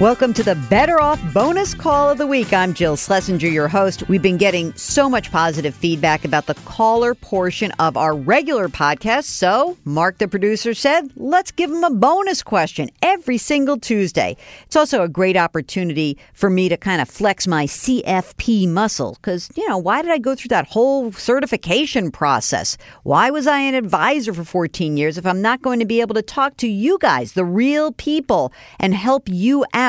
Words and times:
Welcome 0.00 0.32
to 0.34 0.42
the 0.42 0.54
Better 0.70 1.00
Off 1.00 1.20
bonus 1.34 1.74
call 1.74 2.08
of 2.08 2.16
the 2.16 2.26
week. 2.26 2.52
I'm 2.54 2.72
Jill 2.72 2.96
Schlesinger, 2.96 3.46
your 3.46 3.68
host. 3.68 4.08
We've 4.08 4.22
been 4.22 4.38
getting 4.38 4.72
so 4.74 5.08
much 5.08 5.30
positive 5.30 5.74
feedback 5.74 6.24
about 6.24 6.46
the 6.46 6.54
caller 6.64 7.14
portion 7.14 7.72
of 7.72 7.98
our 7.98 8.16
regular 8.16 8.68
podcast. 8.68 9.24
So, 9.24 9.76
Mark, 9.84 10.16
the 10.16 10.26
producer, 10.26 10.72
said, 10.72 11.12
let's 11.14 11.52
give 11.52 11.70
him 11.70 11.84
a 11.84 11.90
bonus 11.90 12.42
question 12.42 12.88
every 13.02 13.36
single 13.36 13.78
Tuesday. 13.78 14.36
It's 14.64 14.76
also 14.76 15.02
a 15.02 15.08
great 15.08 15.36
opportunity 15.36 16.16
for 16.32 16.48
me 16.48 16.70
to 16.70 16.78
kind 16.78 17.02
of 17.02 17.08
flex 17.08 17.46
my 17.46 17.66
CFP 17.66 18.68
muscle 18.68 19.18
because, 19.20 19.50
you 19.56 19.68
know, 19.68 19.78
why 19.78 20.00
did 20.00 20.10
I 20.10 20.18
go 20.18 20.34
through 20.34 20.48
that 20.48 20.68
whole 20.68 21.12
certification 21.12 22.10
process? 22.10 22.78
Why 23.02 23.30
was 23.30 23.46
I 23.46 23.58
an 23.58 23.74
advisor 23.74 24.32
for 24.32 24.42
14 24.42 24.96
years 24.96 25.18
if 25.18 25.26
I'm 25.26 25.42
not 25.42 25.60
going 25.60 25.80
to 25.80 25.86
be 25.86 26.00
able 26.00 26.14
to 26.14 26.22
talk 26.22 26.56
to 26.56 26.66
you 26.66 26.98
guys, 26.98 27.34
the 27.34 27.44
real 27.44 27.92
people, 27.92 28.54
and 28.80 28.94
help 28.94 29.28
you 29.28 29.66
out? 29.74 29.81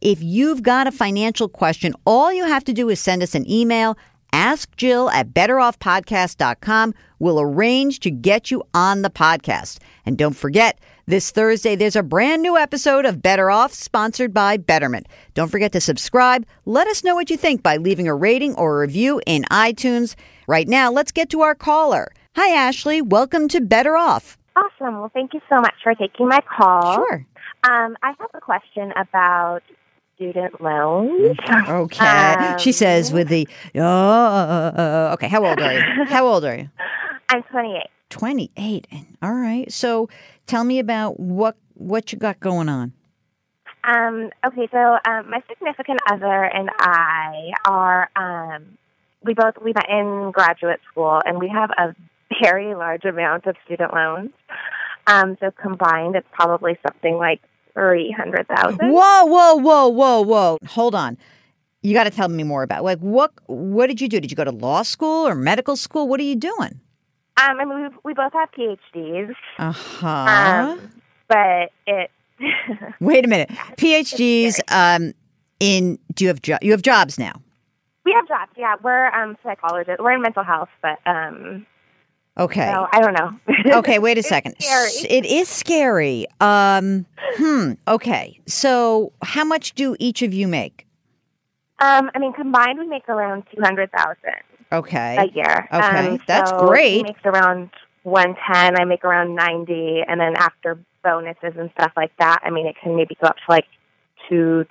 If 0.00 0.22
you've 0.22 0.62
got 0.62 0.86
a 0.86 0.92
financial 0.92 1.48
question, 1.48 1.94
all 2.06 2.32
you 2.32 2.44
have 2.44 2.64
to 2.64 2.72
do 2.72 2.88
is 2.88 3.00
send 3.00 3.22
us 3.22 3.34
an 3.34 3.48
email. 3.50 3.96
Ask 4.32 4.74
Jill 4.76 5.10
at 5.10 5.34
betteroffpodcast.com. 5.34 6.94
We'll 7.18 7.40
arrange 7.40 8.00
to 8.00 8.10
get 8.10 8.50
you 8.50 8.62
on 8.72 9.02
the 9.02 9.10
podcast. 9.10 9.78
And 10.06 10.16
don't 10.16 10.36
forget, 10.36 10.78
this 11.06 11.30
Thursday, 11.32 11.74
there's 11.74 11.96
a 11.96 12.02
brand 12.02 12.42
new 12.42 12.56
episode 12.56 13.04
of 13.04 13.20
Better 13.20 13.50
Off, 13.50 13.72
sponsored 13.72 14.32
by 14.32 14.56
Betterment. 14.56 15.06
Don't 15.34 15.50
forget 15.50 15.72
to 15.72 15.80
subscribe. 15.80 16.46
Let 16.64 16.86
us 16.86 17.02
know 17.02 17.14
what 17.14 17.28
you 17.28 17.36
think 17.36 17.62
by 17.62 17.76
leaving 17.76 18.06
a 18.06 18.14
rating 18.14 18.54
or 18.54 18.76
a 18.76 18.86
review 18.86 19.20
in 19.26 19.42
iTunes. 19.50 20.14
Right 20.46 20.68
now, 20.68 20.90
let's 20.90 21.12
get 21.12 21.28
to 21.30 21.40
our 21.42 21.54
caller. 21.54 22.12
Hi, 22.36 22.54
Ashley. 22.54 23.02
Welcome 23.02 23.48
to 23.48 23.60
Better 23.60 23.96
Off. 23.96 24.38
Awesome. 24.56 25.00
Well, 25.00 25.10
thank 25.12 25.34
you 25.34 25.40
so 25.48 25.60
much 25.60 25.74
for 25.82 25.94
taking 25.94 26.28
my 26.28 26.40
call. 26.40 26.94
Sure. 26.94 27.26
Um, 27.64 27.96
I 28.02 28.14
have 28.18 28.30
a 28.34 28.40
question 28.40 28.92
about 28.92 29.60
student 30.16 30.60
loans. 30.60 31.36
Okay. 31.68 32.06
Um, 32.06 32.58
she 32.58 32.72
says 32.72 33.12
with 33.12 33.28
the, 33.28 33.48
oh, 33.74 35.10
okay. 35.14 35.28
How 35.28 35.44
old 35.44 35.60
are 35.60 35.72
you? 35.72 35.80
How 36.06 36.26
old 36.26 36.44
are 36.44 36.56
you? 36.56 36.70
I'm 37.28 37.42
28. 37.44 37.82
28. 38.10 38.86
All 39.22 39.32
right. 39.32 39.70
So 39.72 40.08
tell 40.46 40.64
me 40.64 40.78
about 40.78 41.18
what 41.18 41.56
what 41.74 42.12
you 42.12 42.18
got 42.18 42.38
going 42.40 42.68
on. 42.68 42.92
Um, 43.84 44.30
okay, 44.46 44.68
so 44.70 44.78
um, 44.78 45.30
my 45.30 45.42
significant 45.48 46.00
other 46.08 46.44
and 46.44 46.70
I 46.78 47.50
are 47.66 48.10
um, 48.14 48.78
we 49.24 49.34
both 49.34 49.54
we 49.62 49.72
met 49.72 49.88
in 49.88 50.30
graduate 50.30 50.80
school, 50.90 51.20
and 51.24 51.38
we 51.38 51.48
have 51.48 51.70
a 51.70 51.94
very 52.42 52.74
large 52.74 53.04
amount 53.04 53.46
of 53.46 53.56
student 53.64 53.92
loans. 53.92 54.30
Um, 55.06 55.36
so 55.40 55.50
combined, 55.50 56.14
it's 56.14 56.28
probably 56.32 56.78
something 56.86 57.16
like 57.16 57.40
three 57.74 58.10
hundred 58.16 58.46
thousand. 58.48 58.78
Whoa, 58.90 59.24
whoa, 59.24 59.54
whoa, 59.56 59.88
whoa, 59.88 60.20
whoa. 60.22 60.58
Hold 60.66 60.94
on. 60.94 61.16
You 61.82 61.94
got 61.94 62.04
to 62.04 62.10
tell 62.10 62.28
me 62.28 62.42
more 62.44 62.62
about 62.62 62.84
like 62.84 62.98
what 63.00 63.32
what 63.46 63.88
did 63.88 64.00
you 64.00 64.08
do? 64.08 64.20
Did 64.20 64.30
you 64.30 64.36
go 64.36 64.44
to 64.44 64.50
law 64.52 64.82
school 64.82 65.26
or 65.26 65.34
medical 65.34 65.76
school? 65.76 66.06
What 66.08 66.20
are 66.20 66.24
you 66.24 66.36
doing? 66.36 66.80
Um, 67.38 67.58
I 67.58 67.64
mean, 67.64 67.82
we, 67.82 67.88
we 68.04 68.14
both 68.14 68.32
have 68.34 68.50
PhDs, 68.52 69.34
Uh-huh. 69.58 70.06
um, 70.06 70.92
but 71.28 71.70
it. 71.86 72.10
Wait 73.00 73.24
a 73.24 73.28
minute. 73.28 73.48
PhDs 73.76 74.60
um 74.70 75.12
in 75.60 75.98
do 76.14 76.24
you 76.24 76.28
have 76.28 76.42
jo- 76.42 76.58
you 76.62 76.72
have 76.72 76.82
jobs 76.82 77.18
now? 77.18 77.40
we 78.04 78.12
have 78.12 78.26
jobs. 78.26 78.50
Yeah, 78.56 78.74
we're 78.82 79.08
um 79.14 79.36
psychologists. 79.42 80.00
We're 80.00 80.12
in 80.12 80.22
mental 80.22 80.42
health, 80.44 80.68
but 80.82 80.98
um, 81.06 81.66
Okay. 82.38 82.70
so 82.72 82.86
I 82.92 83.00
don't 83.00 83.12
know. 83.14 83.38
Okay, 83.78 83.98
wait 83.98 84.16
a 84.16 84.20
It's 84.20 84.28
second. 84.28 84.56
scary. 84.60 84.90
It 85.08 85.24
is 85.26 85.48
scary. 85.48 86.26
Um 86.40 87.06
hmm, 87.36 87.72
okay. 87.86 88.40
So 88.46 89.12
how 89.22 89.44
much 89.44 89.74
do 89.74 89.96
each 89.98 90.22
of 90.22 90.32
you 90.34 90.48
make? 90.48 90.86
Um, 91.78 92.10
I 92.14 92.18
mean, 92.20 92.32
combined, 92.32 92.78
we 92.78 92.86
make 92.86 93.08
around 93.08 93.44
two 93.54 93.60
hundred 93.60 93.90
thousand 93.92 94.42
Okay. 94.72 95.16
a 95.18 95.26
year. 95.34 95.68
Okay, 95.72 96.08
um, 96.08 96.18
that's 96.26 96.50
so 96.50 96.66
great. 96.66 96.96
He 96.98 97.02
makes 97.02 97.20
around 97.24 97.70
one 98.04 98.34
ten. 98.50 98.78
I 98.80 98.84
make 98.84 99.04
around 99.04 99.34
ninety, 99.34 100.00
and 100.06 100.20
then 100.20 100.34
after 100.36 100.78
bonuses 101.04 101.54
and 101.58 101.70
stuff 101.78 101.92
like 101.96 102.12
that, 102.18 102.38
I 102.44 102.50
mean, 102.50 102.66
it 102.66 102.76
can 102.82 102.94
maybe 102.96 103.16
go 103.20 103.26
up 103.28 103.36
to 103.36 103.42
like 103.48 103.66
two 104.28 104.64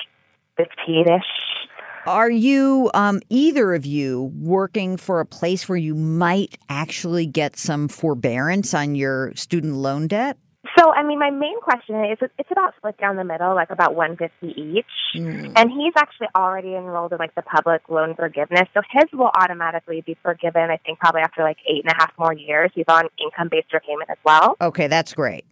fifteen 0.57 1.07
ish. 1.07 1.68
Are 2.06 2.29
you 2.29 2.89
um 2.94 3.22
either 3.29 3.73
of 3.73 3.85
you 3.85 4.31
working 4.35 4.97
for 4.97 5.19
a 5.19 5.25
place 5.25 5.69
where 5.69 5.78
you 5.78 5.95
might 5.95 6.57
actually 6.69 7.25
get 7.25 7.57
some 7.57 7.88
forbearance 7.88 8.73
on 8.73 8.95
your 8.95 9.34
student 9.35 9.75
loan 9.75 10.07
debt? 10.07 10.38
So, 10.78 10.94
I 10.94 11.03
mean, 11.03 11.19
my 11.19 11.31
main 11.31 11.59
question 11.59 12.06
is 12.06 12.17
it's 12.38 12.51
about 12.51 12.75
split 12.78 12.97
down 12.97 13.16
the 13.16 13.23
middle, 13.23 13.56
like 13.56 13.72
about 13.72 13.95
one 13.95 14.16
fifty 14.16 14.50
each. 14.50 14.85
Mm. 15.16 15.53
And 15.56 15.72
he's 15.72 15.94
actually 15.97 16.28
already 16.35 16.75
enrolled 16.75 17.12
in 17.12 17.17
like 17.17 17.35
the 17.35 17.41
public 17.41 17.81
loan 17.89 18.16
forgiveness. 18.16 18.68
So 18.73 18.81
his 18.91 19.06
will 19.12 19.31
automatically 19.35 20.01
be 20.01 20.18
forgiven, 20.23 20.69
I 20.69 20.78
think, 20.78 21.00
probably 21.00 21.22
after 21.22 21.44
like 21.44 21.57
eight 21.68 21.83
and 21.83 21.91
a 21.91 21.95
half 21.95 22.13
more 22.18 22.33
years. 22.33 22.72
He's 22.73 22.85
on 22.88 23.09
income 23.23 23.50
based 23.50 23.73
repayment 23.73 24.09
as 24.09 24.18
well. 24.23 24.56
Okay, 24.62 24.88
that's 24.88 25.13
great. 25.13 25.45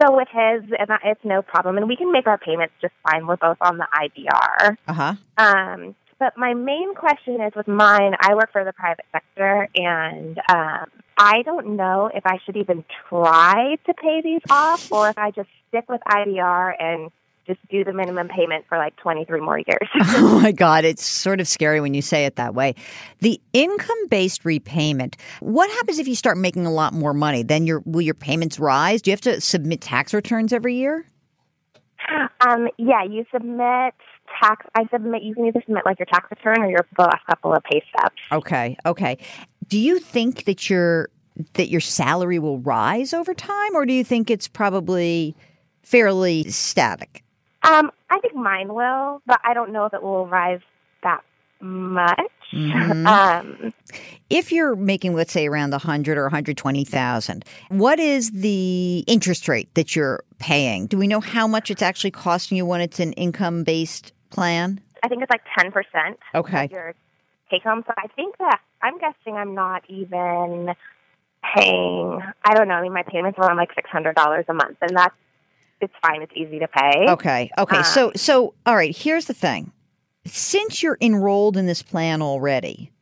So 0.00 0.16
with 0.16 0.28
his, 0.28 0.62
it's 1.04 1.24
no 1.24 1.42
problem. 1.42 1.76
And 1.76 1.88
we 1.88 1.96
can 1.96 2.10
make 2.10 2.26
our 2.26 2.38
payments 2.38 2.74
just 2.80 2.94
fine. 3.08 3.26
We're 3.26 3.36
both 3.36 3.58
on 3.60 3.78
the 3.78 3.86
IDR. 3.94 4.76
Uh-huh. 4.88 5.14
Um, 5.36 5.94
but 6.18 6.36
my 6.36 6.54
main 6.54 6.94
question 6.94 7.40
is 7.40 7.52
with 7.56 7.66
mine, 7.66 8.14
I 8.20 8.34
work 8.34 8.52
for 8.52 8.64
the 8.64 8.72
private 8.72 9.06
sector 9.10 9.68
and 9.74 10.38
um, 10.50 10.86
I 11.16 11.42
don't 11.42 11.76
know 11.76 12.10
if 12.12 12.26
I 12.26 12.38
should 12.44 12.56
even 12.56 12.84
try 13.08 13.76
to 13.86 13.94
pay 13.94 14.20
these 14.22 14.42
off 14.50 14.92
or 14.92 15.08
if 15.08 15.18
I 15.18 15.30
just 15.30 15.48
stick 15.68 15.88
with 15.88 16.00
IDR 16.06 16.74
and 16.78 17.10
just 17.54 17.68
do 17.68 17.84
the 17.84 17.92
minimum 17.92 18.28
payment 18.28 18.64
for 18.68 18.78
like 18.78 18.94
23 18.96 19.40
more 19.40 19.58
years. 19.58 19.88
Oh 20.22 20.40
my 20.40 20.52
God, 20.52 20.84
it's 20.84 21.04
sort 21.04 21.40
of 21.40 21.48
scary 21.48 21.80
when 21.80 21.94
you 21.94 22.02
say 22.02 22.24
it 22.24 22.36
that 22.36 22.54
way. 22.54 22.74
The 23.18 23.40
income 23.52 24.08
based 24.08 24.44
repayment, 24.44 25.16
what 25.40 25.70
happens 25.70 25.98
if 25.98 26.06
you 26.06 26.14
start 26.14 26.38
making 26.38 26.66
a 26.66 26.72
lot 26.72 26.92
more 26.92 27.12
money? 27.12 27.42
Then 27.42 27.66
your 27.66 27.82
will 27.84 28.02
your 28.02 28.14
payments 28.14 28.58
rise? 28.58 29.02
Do 29.02 29.10
you 29.10 29.12
have 29.12 29.20
to 29.22 29.40
submit 29.40 29.80
tax 29.80 30.14
returns 30.14 30.52
every 30.52 30.76
year? 30.76 31.04
Um, 32.40 32.68
yeah, 32.78 33.02
you 33.04 33.24
submit 33.32 33.94
tax. 34.40 34.66
I 34.74 34.86
submit. 34.92 35.22
You 35.22 35.34
can 35.34 35.46
either 35.46 35.62
submit 35.64 35.84
like 35.84 35.98
your 35.98 36.06
tax 36.06 36.30
return 36.30 36.62
or 36.62 36.70
your 36.70 36.86
last 36.98 37.26
couple 37.26 37.52
of 37.52 37.62
pay 37.64 37.82
stubs. 37.88 38.14
Okay, 38.32 38.76
okay. 38.86 39.18
Do 39.68 39.78
you 39.78 39.98
think 39.98 40.44
that 40.44 40.70
your 40.70 41.08
that 41.54 41.68
your 41.68 41.80
salary 41.80 42.38
will 42.38 42.58
rise 42.58 43.12
over 43.14 43.34
time, 43.34 43.74
or 43.74 43.86
do 43.86 43.92
you 43.92 44.04
think 44.04 44.30
it's 44.30 44.48
probably 44.48 45.34
fairly 45.82 46.44
static? 46.50 47.24
Um, 47.62 47.90
I 48.08 48.18
think 48.20 48.34
mine 48.34 48.72
will, 48.72 49.20
but 49.26 49.40
I 49.44 49.52
don't 49.54 49.72
know 49.72 49.84
if 49.84 49.94
it 49.94 50.02
will 50.02 50.26
rise 50.26 50.60
that 51.02 51.22
much. 51.60 52.18
Mhm. 52.52 53.06
Um, 53.06 53.72
If 54.28 54.50
you're 54.52 54.76
making, 54.76 55.14
let's 55.14 55.32
say, 55.32 55.46
around 55.46 55.70
the 55.70 55.78
hundred 55.78 56.16
or 56.18 56.22
one 56.24 56.30
hundred 56.30 56.56
twenty 56.56 56.84
thousand, 56.84 57.44
what 57.68 57.98
is 58.00 58.30
the 58.30 59.04
interest 59.06 59.48
rate 59.48 59.72
that 59.74 59.94
you're 59.94 60.22
paying? 60.38 60.86
Do 60.86 60.96
we 60.98 61.06
know 61.06 61.20
how 61.20 61.46
much 61.46 61.70
it's 61.70 61.82
actually 61.82 62.12
costing 62.12 62.56
you 62.56 62.64
when 62.66 62.80
it's 62.80 62.98
an 63.00 63.12
income 63.14 63.62
based 63.64 64.12
plan? 64.30 64.80
I 65.02 65.08
think 65.08 65.22
it's 65.22 65.30
like 65.30 65.42
ten 65.58 65.70
percent 65.70 66.18
Okay. 66.34 66.68
your 66.70 66.94
take 67.50 67.62
home. 67.62 67.82
So 67.86 67.92
I 67.98 68.06
think 68.16 68.36
that 68.38 68.60
I'm 68.82 68.98
guessing 68.98 69.34
I'm 69.36 69.54
not 69.54 69.82
even 69.88 70.74
paying. 71.54 72.20
I 72.44 72.54
don't 72.54 72.68
know. 72.68 72.74
I 72.74 72.82
mean, 72.82 72.92
my 72.92 73.02
payments 73.02 73.38
are 73.38 73.46
around 73.46 73.56
like 73.58 73.74
six 73.74 73.88
hundred 73.90 74.14
dollars 74.16 74.44
a 74.48 74.54
month, 74.54 74.76
and 74.80 74.96
that's 74.96 75.14
it's 75.80 75.94
fine. 76.02 76.22
It's 76.22 76.32
easy 76.34 76.58
to 76.58 76.68
pay. 76.68 77.06
Okay. 77.08 77.50
Okay. 77.58 77.82
so 77.82 78.06
Um, 78.08 78.12
so 78.16 78.54
all 78.66 78.76
right, 78.76 78.96
here's 78.96 79.26
the 79.26 79.34
thing. 79.34 79.72
Since 80.26 80.82
you're 80.82 80.98
enrolled 81.00 81.56
in 81.56 81.66
this 81.66 81.82
plan 81.82 82.22
already, 82.22 82.92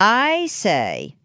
I 0.00 0.46
say 0.46 1.16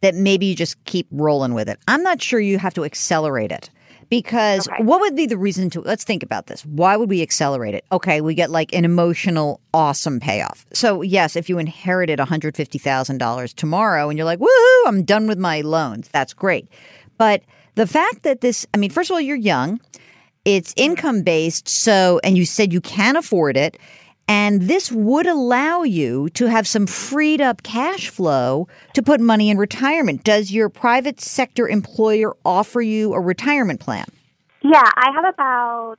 that 0.00 0.14
maybe 0.14 0.46
you 0.46 0.54
just 0.54 0.82
keep 0.84 1.06
rolling 1.10 1.54
with 1.54 1.68
it. 1.68 1.78
I'm 1.88 2.02
not 2.02 2.22
sure 2.22 2.40
you 2.40 2.58
have 2.58 2.74
to 2.74 2.84
accelerate 2.84 3.52
it. 3.52 3.70
Because 4.10 4.66
Okay. 4.66 4.82
what 4.84 5.00
would 5.00 5.14
be 5.14 5.26
the 5.26 5.36
reason 5.36 5.68
to 5.68 5.82
let's 5.82 6.02
think 6.02 6.22
about 6.22 6.46
this. 6.46 6.64
Why 6.64 6.96
would 6.96 7.10
we 7.10 7.20
accelerate 7.20 7.74
it? 7.74 7.84
Okay, 7.92 8.22
we 8.22 8.34
get 8.34 8.48
like 8.48 8.72
an 8.72 8.86
emotional 8.86 9.60
awesome 9.74 10.18
payoff. 10.18 10.64
So 10.72 11.02
yes, 11.02 11.36
if 11.36 11.50
you 11.50 11.58
inherited 11.58 12.18
$150,000 12.18 13.52
tomorrow 13.54 14.08
and 14.08 14.16
you're 14.18 14.24
like, 14.24 14.38
"Woohoo, 14.38 14.82
I'm 14.86 15.02
done 15.02 15.26
with 15.26 15.36
my 15.38 15.60
loans." 15.60 16.08
That's 16.08 16.32
great. 16.32 16.68
But 17.18 17.42
the 17.74 17.86
fact 17.86 18.22
that 18.22 18.40
this 18.40 18.66
I 18.72 18.78
mean, 18.78 18.88
first 18.88 19.10
of 19.10 19.14
all, 19.14 19.20
you're 19.20 19.36
young 19.36 19.78
it's 20.48 20.72
income 20.76 21.22
based 21.22 21.68
so 21.68 22.20
and 22.24 22.36
you 22.38 22.44
said 22.44 22.72
you 22.72 22.80
can 22.80 23.16
afford 23.16 23.56
it 23.56 23.76
and 24.30 24.62
this 24.62 24.92
would 24.92 25.26
allow 25.26 25.82
you 25.82 26.28
to 26.30 26.46
have 26.46 26.66
some 26.66 26.86
freed 26.86 27.40
up 27.40 27.62
cash 27.62 28.08
flow 28.08 28.66
to 28.94 29.02
put 29.02 29.20
money 29.20 29.50
in 29.50 29.58
retirement 29.58 30.24
does 30.24 30.50
your 30.50 30.68
private 30.68 31.20
sector 31.20 31.68
employer 31.68 32.34
offer 32.44 32.80
you 32.80 33.12
a 33.12 33.20
retirement 33.20 33.80
plan 33.80 34.06
Yeah, 34.62 34.90
I 34.96 35.12
have 35.14 35.24
about 35.34 35.96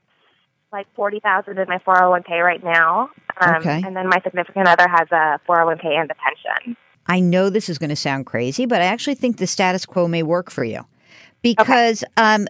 like 0.71 0.87
forty 0.95 1.19
thousand 1.19 1.57
in 1.57 1.67
my 1.67 1.79
four 1.79 1.95
hundred 1.95 2.09
one 2.09 2.23
k 2.23 2.39
right 2.39 2.63
now. 2.63 3.09
Um, 3.41 3.55
Okay. 3.55 3.81
And 3.85 3.95
then 3.95 4.07
my 4.07 4.19
significant 4.23 4.67
other 4.67 4.87
has 4.87 5.07
a 5.11 5.39
four 5.45 5.57
hundred 5.57 5.65
one 5.67 5.79
k 5.79 5.95
and 5.95 6.11
a 6.11 6.15
pension. 6.15 6.75
I 7.07 7.19
know 7.19 7.49
this 7.49 7.69
is 7.69 7.77
going 7.77 7.89
to 7.89 7.95
sound 7.95 8.25
crazy, 8.25 8.65
but 8.65 8.81
I 8.81 8.85
actually 8.85 9.15
think 9.15 9.37
the 9.37 9.47
status 9.47 9.85
quo 9.85 10.07
may 10.07 10.23
work 10.23 10.51
for 10.51 10.63
you 10.63 10.85
because 11.41 12.03
um, 12.17 12.47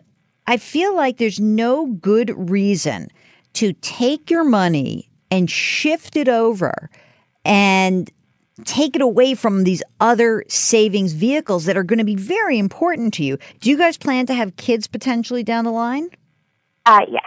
I 0.50 0.58
feel 0.58 0.96
like 0.96 1.18
there's 1.18 1.40
no 1.40 1.86
good 1.86 2.34
reason 2.50 3.10
to 3.54 3.74
take 3.74 4.32
your 4.32 4.44
money 4.44 5.08
and 5.30 5.48
shift 5.48 6.16
it 6.16 6.28
over 6.28 6.90
and 7.46 8.10
take 8.66 8.96
it 8.96 9.04
away 9.04 9.36
from 9.36 9.64
these 9.64 9.84
other 10.00 10.44
savings 10.48 11.14
vehicles 11.14 11.66
that 11.66 11.78
are 11.78 11.84
going 11.84 12.00
to 12.00 12.04
be 12.04 12.16
very 12.16 12.58
important 12.58 13.14
to 13.14 13.24
you. 13.24 13.38
Do 13.60 13.70
you 13.70 13.78
guys 13.78 13.96
plan 13.96 14.26
to 14.26 14.34
have 14.34 14.58
kids 14.58 14.88
potentially 14.88 15.44
down 15.44 15.66
the 15.66 15.72
line? 15.72 16.10
Uh, 16.84 17.06
yes. 17.08 17.24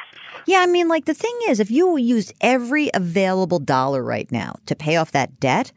Yeah, 0.48 0.58
I 0.58 0.66
mean, 0.66 0.88
like 0.88 1.04
the 1.04 1.14
thing 1.14 1.38
is, 1.46 1.60
if 1.60 1.70
you 1.70 1.96
use 1.96 2.32
every 2.40 2.90
available 2.92 3.60
dollar 3.60 4.02
right 4.02 4.30
now 4.32 4.56
to 4.66 4.74
pay 4.74 4.96
off 4.96 5.12
that 5.12 5.38
debt, 5.38 5.70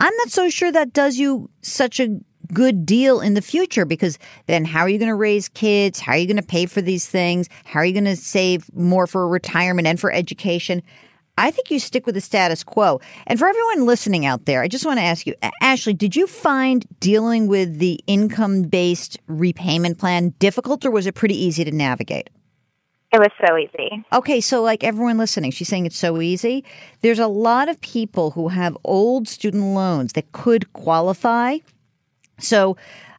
I'm 0.00 0.16
not 0.16 0.30
so 0.30 0.50
sure 0.50 0.72
that 0.72 0.92
does 0.92 1.18
you 1.18 1.50
such 1.62 2.00
a 2.00 2.18
good 2.52 2.84
deal 2.86 3.20
in 3.20 3.34
the 3.34 3.42
future 3.42 3.84
because 3.84 4.18
then 4.46 4.64
how 4.64 4.80
are 4.80 4.88
you 4.88 4.98
going 4.98 5.08
to 5.08 5.14
raise 5.14 5.48
kids? 5.48 6.00
How 6.00 6.12
are 6.12 6.18
you 6.18 6.26
going 6.26 6.36
to 6.36 6.42
pay 6.42 6.66
for 6.66 6.80
these 6.80 7.08
things? 7.08 7.48
How 7.64 7.80
are 7.80 7.84
you 7.84 7.92
going 7.92 8.04
to 8.04 8.16
save 8.16 8.72
more 8.74 9.06
for 9.06 9.28
retirement 9.28 9.86
and 9.86 9.98
for 9.98 10.12
education? 10.12 10.82
I 11.38 11.50
think 11.50 11.70
you 11.70 11.78
stick 11.78 12.04
with 12.04 12.14
the 12.14 12.20
status 12.20 12.62
quo. 12.62 13.00
And 13.26 13.38
for 13.38 13.48
everyone 13.48 13.86
listening 13.86 14.26
out 14.26 14.44
there, 14.44 14.60
I 14.60 14.68
just 14.68 14.84
want 14.84 14.98
to 14.98 15.04
ask 15.04 15.26
you, 15.26 15.34
Ashley, 15.62 15.94
did 15.94 16.14
you 16.14 16.26
find 16.26 16.84
dealing 17.00 17.46
with 17.46 17.78
the 17.78 17.98
income 18.06 18.62
based 18.62 19.18
repayment 19.26 19.98
plan 19.98 20.34
difficult 20.38 20.84
or 20.84 20.90
was 20.90 21.06
it 21.06 21.14
pretty 21.14 21.42
easy 21.42 21.64
to 21.64 21.70
navigate? 21.70 22.28
It 23.12 23.18
was 23.18 23.30
so 23.44 23.56
easy. 23.56 24.04
Okay, 24.12 24.40
so 24.40 24.62
like 24.62 24.84
everyone 24.84 25.18
listening, 25.18 25.50
she's 25.50 25.66
saying 25.66 25.86
it's 25.86 25.96
so 25.96 26.20
easy. 26.20 26.62
There's 27.00 27.18
a 27.18 27.26
lot 27.26 27.68
of 27.68 27.80
people 27.80 28.30
who 28.30 28.48
have 28.48 28.76
old 28.84 29.26
student 29.26 29.64
loans 29.64 30.12
that 30.12 30.30
could 30.30 30.72
qualify. 30.74 31.58
So 32.40 32.76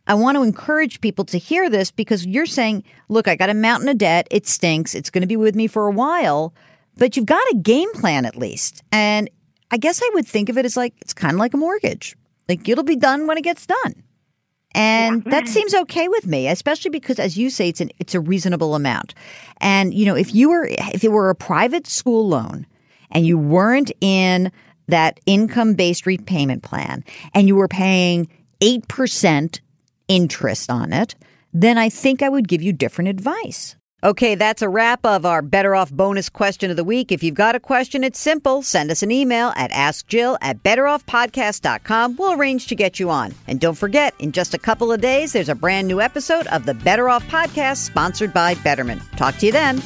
I 0.07 0.13
want 0.13 0.35
to 0.35 0.43
encourage 0.43 1.01
people 1.01 1.25
to 1.25 1.37
hear 1.37 1.69
this 1.69 1.91
because 1.91 2.25
you're 2.25 2.45
saying, 2.45 2.83
look, 3.09 3.27
I 3.27 3.35
got 3.35 3.49
a 3.49 3.53
mountain 3.53 3.89
of 3.89 3.97
debt. 3.97 4.27
It 4.31 4.47
stinks. 4.47 4.95
It's 4.95 5.09
going 5.09 5.21
to 5.21 5.27
be 5.27 5.37
with 5.37 5.55
me 5.55 5.67
for 5.67 5.87
a 5.87 5.91
while, 5.91 6.53
but 6.97 7.15
you've 7.15 7.25
got 7.25 7.43
a 7.51 7.55
game 7.55 7.91
plan 7.93 8.25
at 8.25 8.35
least. 8.35 8.83
And 8.91 9.29
I 9.71 9.77
guess 9.77 10.01
I 10.03 10.09
would 10.13 10.27
think 10.27 10.49
of 10.49 10.57
it 10.57 10.65
as 10.65 10.75
like, 10.75 10.93
it's 11.01 11.13
kind 11.13 11.33
of 11.33 11.39
like 11.39 11.53
a 11.53 11.57
mortgage. 11.57 12.15
Like 12.49 12.67
it'll 12.67 12.83
be 12.83 12.95
done 12.95 13.27
when 13.27 13.37
it 13.37 13.43
gets 13.43 13.65
done. 13.65 14.03
And 14.73 15.23
yeah. 15.25 15.31
that 15.31 15.47
seems 15.47 15.73
okay 15.73 16.07
with 16.07 16.25
me, 16.25 16.47
especially 16.47 16.91
because, 16.91 17.19
as 17.19 17.37
you 17.37 17.49
say, 17.49 17.69
it's 17.69 17.81
an 17.81 17.91
it's 17.99 18.15
a 18.15 18.19
reasonable 18.21 18.73
amount. 18.73 19.13
And 19.59 19.93
you 19.93 20.05
know, 20.05 20.15
if 20.15 20.33
you 20.33 20.49
were 20.49 20.65
if 20.69 21.03
it 21.03 21.11
were 21.11 21.29
a 21.29 21.35
private 21.35 21.87
school 21.87 22.27
loan 22.27 22.65
and 23.11 23.25
you 23.25 23.37
weren't 23.37 23.91
in 23.99 24.51
that 24.87 25.19
income 25.25 25.73
based 25.73 26.05
repayment 26.05 26.63
plan 26.63 27.03
and 27.33 27.47
you 27.47 27.55
were 27.55 27.67
paying 27.67 28.29
eight 28.61 28.87
percent 28.87 29.61
interest 30.07 30.69
on 30.69 30.93
it, 30.93 31.15
then 31.53 31.77
I 31.77 31.89
think 31.89 32.21
I 32.21 32.29
would 32.29 32.47
give 32.47 32.61
you 32.61 32.73
different 32.73 33.09
advice. 33.09 33.75
Okay, 34.03 34.33
that's 34.33 34.63
a 34.63 34.69
wrap 34.69 35.05
of 35.05 35.27
our 35.27 35.43
Better 35.43 35.75
Off 35.75 35.91
bonus 35.91 36.27
question 36.27 36.71
of 36.71 36.75
the 36.75 36.83
week. 36.83 37.11
If 37.11 37.21
you've 37.21 37.35
got 37.35 37.55
a 37.55 37.59
question, 37.59 38.03
it's 38.03 38.17
simple. 38.17 38.63
Send 38.63 38.89
us 38.89 39.03
an 39.03 39.11
email 39.11 39.53
at 39.55 39.69
askjill 39.71 40.39
at 40.41 40.63
betteroffpodcast.com. 40.63 42.15
We'll 42.17 42.33
arrange 42.33 42.65
to 42.67 42.75
get 42.75 42.99
you 42.99 43.11
on. 43.11 43.35
And 43.47 43.59
don't 43.59 43.77
forget, 43.77 44.15
in 44.17 44.31
just 44.31 44.55
a 44.55 44.59
couple 44.59 44.91
of 44.91 45.01
days, 45.01 45.33
there's 45.33 45.49
a 45.49 45.55
brand 45.55 45.87
new 45.87 46.01
episode 46.01 46.47
of 46.47 46.65
the 46.65 46.73
Better 46.73 47.09
Off 47.09 47.23
Podcast 47.27 47.77
sponsored 47.77 48.33
by 48.33 48.55
Betterment. 48.55 49.03
Talk 49.17 49.37
to 49.37 49.45
you 49.45 49.51
then. 49.51 49.79